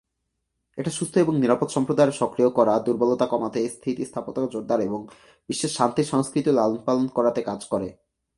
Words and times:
এটা 0.77 0.91
সুস্থ 0.97 1.13
এবং 1.17 1.33
নিরাপদ 1.39 1.69
সম্প্রদায়ের 1.75 2.17
সক্রিয় 2.21 2.49
করা, 2.57 2.73
দুর্বলতা 2.85 3.25
কমাতে 3.25 3.59
স্থিতিস্থাপকতা 3.75 4.41
জোরদার 4.53 4.79
এবং 4.87 4.99
বিশ্বের 5.49 5.71
শান্তির 5.77 6.07
সংস্কৃতি 6.13 6.51
লালনপালন 6.57 7.05
করাতে 7.17 7.41
কাজ 7.49 7.61
করে। 7.65 7.87